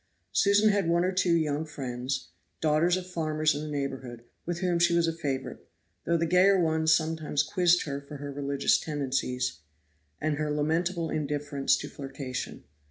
[0.31, 4.79] Susan had one or two young friends, daughters of farmers in the neighborhood, with whom
[4.79, 5.69] she was a favorite,
[6.05, 9.59] though the gayer ones sometimes quizzed her for her religious tendencies,
[10.19, 12.63] and her lamentable indifference to flirtation.